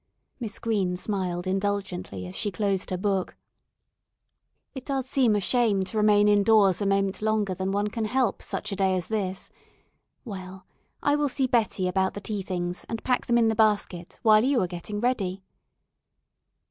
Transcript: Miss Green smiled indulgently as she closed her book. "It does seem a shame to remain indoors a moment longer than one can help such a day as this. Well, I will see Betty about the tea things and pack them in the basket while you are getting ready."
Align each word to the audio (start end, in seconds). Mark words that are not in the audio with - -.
Miss 0.39 0.57
Green 0.57 0.97
smiled 0.97 1.45
indulgently 1.45 2.25
as 2.25 2.33
she 2.35 2.49
closed 2.49 2.89
her 2.89 2.97
book. 2.97 3.35
"It 4.73 4.83
does 4.83 5.05
seem 5.05 5.35
a 5.35 5.39
shame 5.39 5.83
to 5.83 5.95
remain 5.97 6.27
indoors 6.27 6.81
a 6.81 6.87
moment 6.87 7.21
longer 7.21 7.53
than 7.53 7.71
one 7.71 7.89
can 7.89 8.05
help 8.05 8.41
such 8.41 8.71
a 8.71 8.75
day 8.75 8.95
as 8.97 9.09
this. 9.09 9.51
Well, 10.25 10.65
I 11.03 11.15
will 11.15 11.29
see 11.29 11.45
Betty 11.45 11.87
about 11.87 12.15
the 12.15 12.19
tea 12.21 12.41
things 12.41 12.83
and 12.89 13.03
pack 13.03 13.27
them 13.27 13.37
in 13.37 13.47
the 13.47 13.53
basket 13.53 14.17
while 14.23 14.43
you 14.43 14.59
are 14.63 14.67
getting 14.67 15.01
ready." 15.01 15.43